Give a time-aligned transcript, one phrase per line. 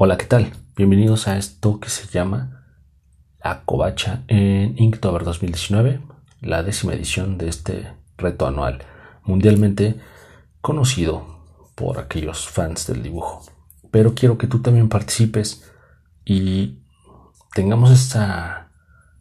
[0.00, 0.52] Hola, ¿qué tal?
[0.76, 2.62] Bienvenidos a esto que se llama
[3.42, 6.00] La Covacha en Inktober 2019,
[6.40, 8.84] la décima edición de este reto anual
[9.24, 9.98] mundialmente
[10.60, 11.40] conocido
[11.74, 13.42] por aquellos fans del dibujo.
[13.90, 15.68] Pero quiero que tú también participes
[16.24, 16.78] y
[17.52, 18.70] tengamos esta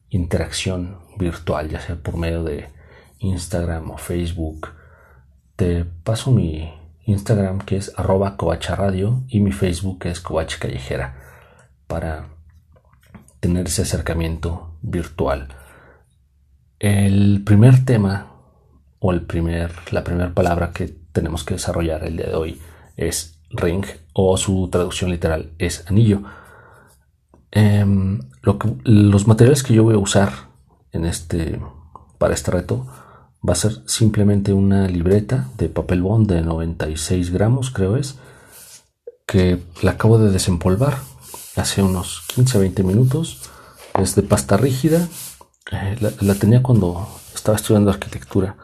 [0.09, 2.70] interacción virtual, ya sea por medio de
[3.18, 4.68] Instagram o Facebook.
[5.55, 6.71] Te paso mi
[7.08, 8.38] Instagram que es arroba
[9.30, 11.15] y mi Facebook que es covacha callejera
[11.88, 12.28] para
[13.39, 15.48] tener ese acercamiento virtual.
[16.79, 18.34] El primer tema
[19.00, 22.62] o el primer, la primera palabra que tenemos que desarrollar el día de hoy
[22.98, 26.24] es ring o su traducción literal es anillo.
[27.51, 28.20] Em,
[28.84, 30.32] los materiales que yo voy a usar
[30.92, 31.60] en este,
[32.17, 32.86] para este reto
[33.47, 38.17] va a ser simplemente una libreta de papel bond de 96 gramos, creo es,
[39.25, 40.97] que la acabo de desempolvar
[41.55, 43.42] hace unos 15-20 minutos.
[44.00, 45.08] Es de pasta rígida.
[45.72, 48.56] Eh, la, tenía cuando estaba estudiando arquitectura.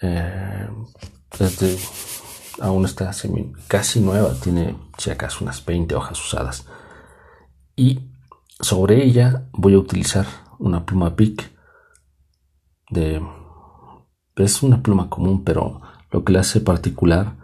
[0.00, 0.68] Eh,
[2.60, 3.10] aún está
[3.66, 6.66] casi nueva, tiene si acaso unas 20 hojas usadas.
[7.76, 8.10] Y
[8.60, 10.26] sobre ella voy a utilizar
[10.58, 11.50] una pluma Bic
[12.90, 13.20] de
[14.44, 17.36] es una pluma común, pero lo que la hace particular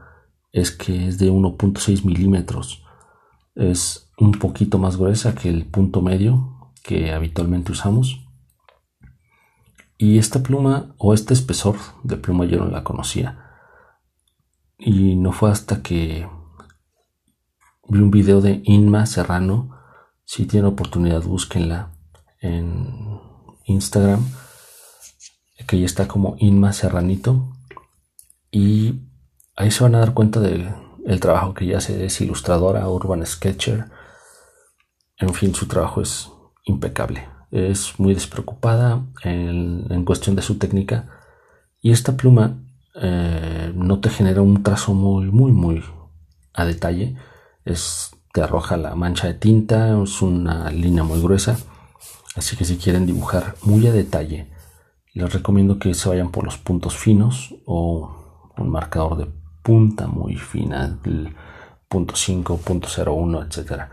[0.52, 2.84] es que es de 1.6 milímetros.
[3.54, 8.20] Es un poquito más gruesa que el punto medio que habitualmente usamos.
[9.98, 13.56] Y esta pluma o este espesor de pluma yo no la conocía.
[14.78, 16.28] Y no fue hasta que
[17.88, 19.70] vi un video de Inma Serrano.
[20.24, 21.92] Si tienen oportunidad, búsquenla
[22.40, 23.20] en
[23.64, 24.24] Instagram
[25.66, 27.52] que ya está como Inma Serranito.
[28.50, 29.00] Y
[29.56, 30.68] ahí se van a dar cuenta del
[31.04, 32.04] el trabajo que ella hace.
[32.04, 33.86] Es ilustradora, urban sketcher.
[35.18, 36.30] En fin, su trabajo es
[36.64, 37.28] impecable.
[37.50, 41.08] Es muy despreocupada en, cuestión de su técnica.
[41.80, 42.58] Y esta pluma
[43.00, 45.84] eh, no te genera un trazo muy, muy, muy
[46.52, 47.16] a detalle.
[47.64, 50.02] Es, te arroja la mancha de tinta.
[50.02, 51.58] Es una línea muy gruesa.
[52.34, 54.53] Así que si quieren dibujar muy a detalle
[55.14, 59.26] les recomiendo que se vayan por los puntos finos o un marcador de
[59.62, 60.98] punta muy fina,
[61.88, 63.84] punto 5, punto 01, etc.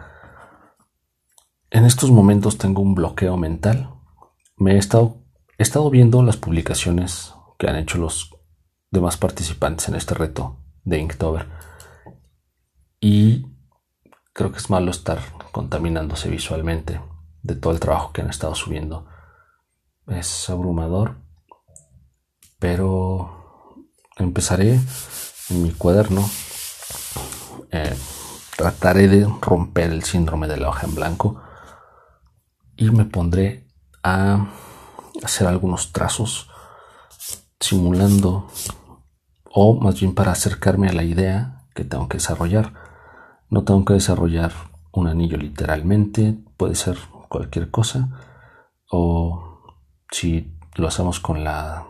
[1.69, 3.91] En estos momentos tengo un bloqueo mental.
[4.57, 5.17] Me he estado,
[5.59, 8.35] he estado viendo las publicaciones que han hecho los
[8.89, 11.47] demás participantes en este reto de Inktober.
[12.99, 13.45] Y
[14.33, 15.19] creo que es malo estar
[15.51, 16.99] contaminándose visualmente
[17.43, 19.07] de todo el trabajo que han estado subiendo
[20.07, 21.17] es abrumador,
[22.59, 24.79] pero empezaré
[25.49, 26.29] en mi cuaderno.
[27.71, 27.95] Eh,
[28.57, 31.41] trataré de romper el síndrome de la hoja en blanco
[32.75, 33.67] y me pondré
[34.03, 34.47] a
[35.23, 36.49] hacer algunos trazos
[37.59, 38.47] simulando
[39.53, 42.73] o más bien para acercarme a la idea que tengo que desarrollar.
[43.49, 44.51] No tengo que desarrollar
[44.91, 46.97] un anillo literalmente, puede ser
[47.29, 48.09] cualquier cosa
[48.89, 49.50] o
[50.11, 51.87] si lo hacemos con la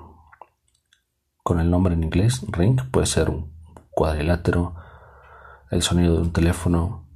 [1.44, 3.52] con el nombre en inglés, ring, puede ser un
[3.90, 4.76] cuadrilátero,
[5.72, 7.08] el sonido de un teléfono,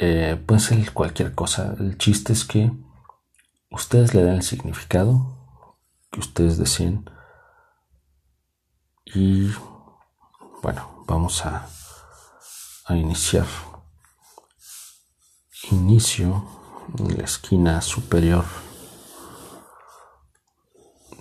[0.00, 1.74] eh, puede ser cualquier cosa.
[1.78, 2.72] El chiste es que
[3.70, 5.68] ustedes le den el significado
[6.10, 7.08] que ustedes deseen.
[9.04, 9.52] Y
[10.62, 11.68] bueno, vamos a,
[12.86, 13.46] a iniciar.
[15.70, 16.44] Inicio
[16.98, 18.44] en la esquina superior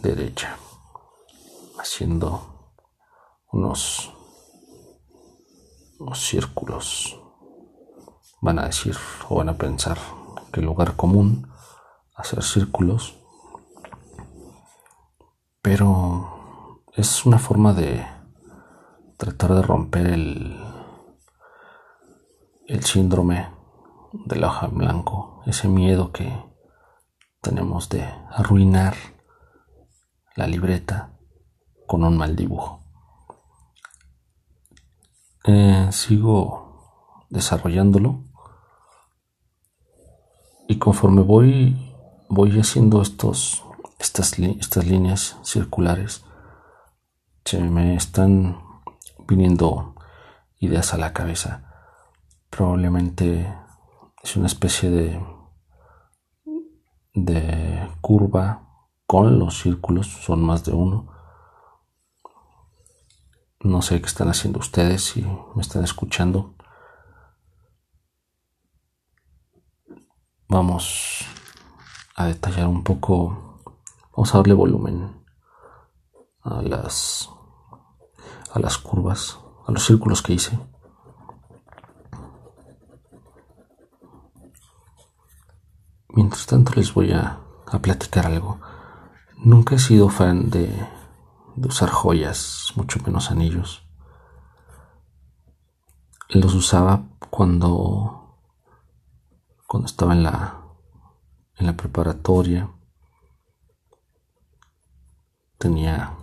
[0.04, 0.58] derecha,
[1.80, 2.76] haciendo
[3.52, 4.12] unos,
[6.14, 7.18] círculos.
[8.42, 8.98] Van a decir
[9.30, 9.98] o van a pensar
[10.52, 11.50] que el lugar común
[12.14, 13.16] hacer círculos,
[15.62, 18.06] pero es una forma de
[19.18, 20.62] tratar de romper el,
[22.68, 23.50] el síndrome
[24.12, 26.38] del hoja en blanco, ese miedo que
[27.42, 28.96] tenemos de arruinar
[30.36, 31.14] la libreta
[31.88, 32.82] con un mal dibujo.
[35.46, 38.24] Eh, sigo desarrollándolo
[40.68, 41.94] y conforme voy
[42.30, 43.64] voy haciendo estos
[44.00, 46.24] estas, estas líneas circulares
[47.44, 48.58] se me están
[49.28, 49.96] viniendo
[50.60, 51.90] ideas a la cabeza
[52.50, 53.54] probablemente
[54.24, 55.26] es una especie de
[57.14, 58.73] de curva
[59.06, 61.12] con los círculos, son más de uno.
[63.60, 66.56] No sé qué están haciendo ustedes, si me están escuchando.
[70.48, 71.26] Vamos
[72.16, 73.62] a detallar un poco,
[74.16, 75.24] vamos a darle volumen
[76.42, 77.30] a las,
[78.52, 80.60] a las curvas, a los círculos que hice.
[86.10, 88.60] Mientras tanto les voy a, a platicar algo.
[89.46, 90.72] Nunca he sido fan de,
[91.58, 93.86] usar joyas, mucho menos anillos.
[96.30, 98.38] Los usaba cuando
[99.68, 100.62] cuando estaba en la
[101.58, 102.70] en la preparatoria
[105.58, 106.16] tenía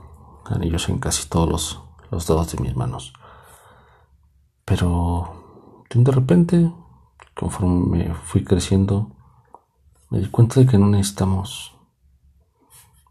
[0.47, 3.13] anillos en casi todos los, los dedos de mis manos
[4.65, 6.73] pero de repente
[7.35, 9.11] conforme me fui creciendo
[10.11, 11.80] me di cuenta de que no necesitamos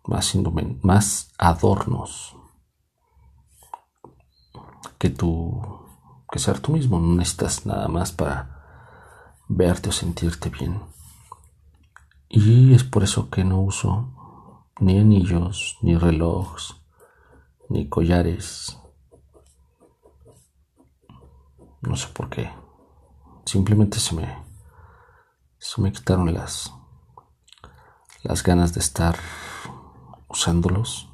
[0.10, 2.36] más, adornos
[4.98, 5.62] que tú,
[6.32, 7.00] que ser tú mismo.
[7.00, 8.60] No necesitas nada más para
[9.48, 10.82] verte o sentirte bien.
[12.28, 14.14] Y es por eso que no uso
[14.80, 16.76] ni anillos, ni relojes,
[17.70, 18.78] ni collares.
[21.82, 22.52] No sé por qué.
[23.46, 24.44] Simplemente se me,
[25.58, 26.72] se me quitaron las,
[28.22, 29.18] las ganas de estar
[30.30, 31.10] usándolos.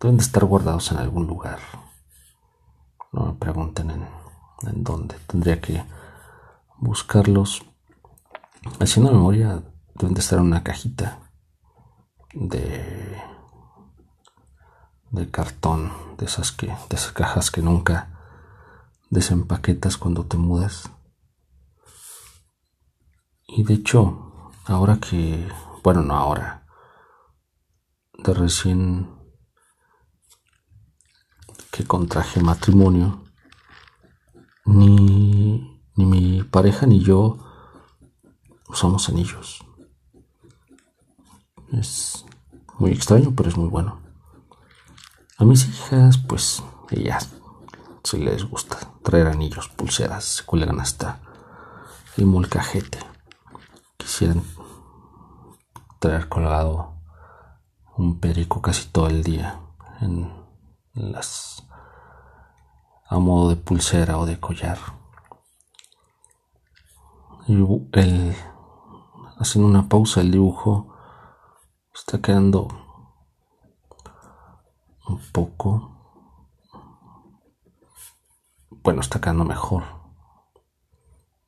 [0.00, 1.58] Deben de estar guardados en algún lugar.
[3.12, 4.08] No me pregunten en,
[4.62, 5.16] en dónde.
[5.26, 5.84] Tendría que
[6.78, 7.64] buscarlos.
[8.80, 9.62] Haciendo memoria,
[9.94, 11.18] deben de estar en una cajita
[12.32, 13.36] de
[15.10, 18.10] de cartón, de esas que, de esas cajas que nunca
[19.10, 20.90] desempaquetas cuando te mudas.
[23.46, 25.48] Y de hecho, ahora que,
[25.82, 26.65] bueno, no ahora,
[28.18, 29.10] de recién
[31.70, 33.24] que contraje matrimonio,
[34.64, 37.38] ni, ni mi pareja ni yo
[38.68, 39.64] usamos anillos.
[41.72, 42.24] Es
[42.78, 44.00] muy extraño, pero es muy bueno.
[45.38, 47.36] A mis hijas, pues, ellas
[48.06, 51.20] si les gusta traer anillos, pulseras, se cuelgan hasta
[52.16, 52.98] el molcajete.
[53.96, 54.42] Quisieran
[55.98, 56.95] traer colgado
[57.96, 59.60] un perico casi todo el día
[60.00, 60.30] en
[60.92, 61.66] las
[63.08, 64.78] a modo de pulsera o de collar.
[67.46, 67.54] Y
[67.92, 68.36] el,
[69.38, 70.94] haciendo una pausa el dibujo
[71.94, 72.68] está quedando
[75.08, 75.92] un poco
[78.82, 79.84] bueno está quedando mejor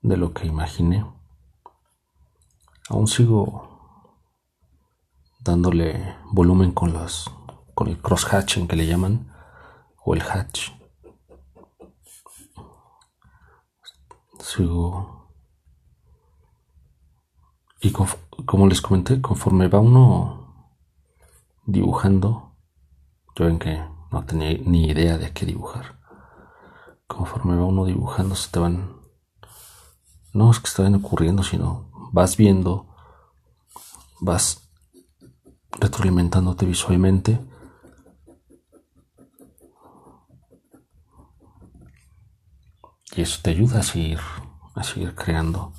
[0.00, 1.04] de lo que imaginé
[2.88, 3.77] aún sigo
[5.48, 7.30] dándole volumen con los
[7.74, 9.32] con el cross hatching que le llaman
[10.04, 10.72] o el hatch.
[14.40, 15.30] Sigo
[17.80, 20.74] y como les comenté conforme va uno
[21.64, 22.52] dibujando
[23.34, 25.98] yo ven que no tenía ni idea de qué dibujar.
[27.06, 28.98] Conforme va uno dibujando se te van
[30.34, 32.86] no es que se ocurriendo sino vas viendo
[34.20, 34.67] vas
[35.80, 37.40] retroalimentándote visualmente.
[43.16, 44.20] Y eso te ayuda a seguir,
[44.74, 45.72] a seguir creando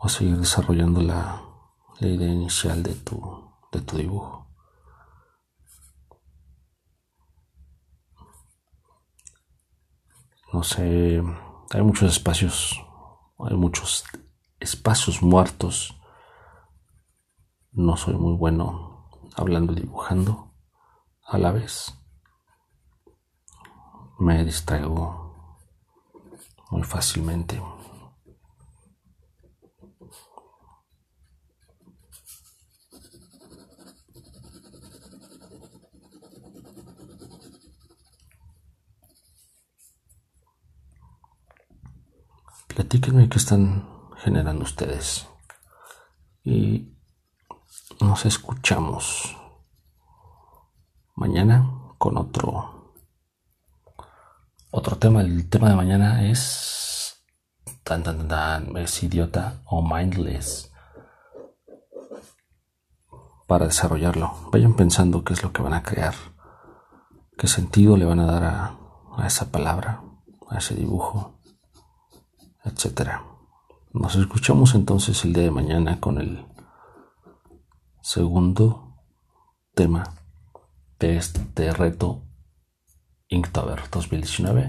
[0.00, 1.42] o a seguir desarrollando la,
[1.98, 4.46] la idea inicial de tu, de tu dibujo.
[10.52, 11.22] No sé,
[11.70, 12.80] hay muchos espacios,
[13.38, 14.04] hay muchos
[14.58, 16.00] espacios muertos
[17.76, 20.54] no soy muy bueno hablando y dibujando
[21.22, 21.94] a la vez.
[24.18, 25.58] Me distraigo
[26.70, 27.62] muy fácilmente.
[42.68, 45.28] Platíquenme qué están generando ustedes.
[46.42, 46.95] Y
[48.06, 49.36] nos escuchamos
[51.16, 52.92] mañana con otro
[54.70, 55.22] otro tema.
[55.22, 57.24] El tema de mañana es
[57.82, 60.72] tan tan tan es idiota o mindless
[63.48, 64.50] para desarrollarlo.
[64.52, 66.14] Vayan pensando qué es lo que van a crear,
[67.36, 68.78] qué sentido le van a dar a,
[69.16, 70.04] a esa palabra,
[70.48, 71.40] a ese dibujo,
[72.64, 73.24] etcétera.
[73.92, 76.46] Nos escuchamos entonces el día de mañana con el
[78.06, 78.94] segundo
[79.74, 80.14] tema
[81.00, 82.22] de este reto
[83.26, 84.68] Inktober 2019.